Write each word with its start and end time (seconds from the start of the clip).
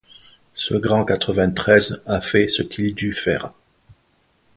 Ce 0.55 0.73
grand 0.73 1.05
Quatrevingt-treize 1.05 2.01
a 2.07 2.21
fait 2.21 2.47
ce 2.47 2.63
qu'il 2.63 2.95
dut 2.95 3.13
faire; 3.13 3.53